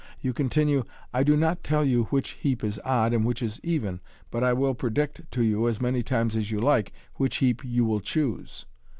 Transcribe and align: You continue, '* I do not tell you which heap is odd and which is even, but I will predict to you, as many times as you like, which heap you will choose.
You 0.19 0.33
continue, 0.33 0.83
'* 0.99 1.13
I 1.13 1.21
do 1.21 1.37
not 1.37 1.63
tell 1.63 1.85
you 1.85 2.05
which 2.05 2.31
heap 2.31 2.63
is 2.63 2.81
odd 2.83 3.13
and 3.13 3.23
which 3.23 3.43
is 3.43 3.59
even, 3.61 4.01
but 4.31 4.43
I 4.43 4.51
will 4.51 4.73
predict 4.73 5.29
to 5.33 5.43
you, 5.43 5.67
as 5.67 5.79
many 5.79 6.01
times 6.01 6.35
as 6.35 6.49
you 6.49 6.57
like, 6.57 6.91
which 7.17 7.35
heap 7.35 7.61
you 7.63 7.85
will 7.85 7.99
choose. 8.01 8.65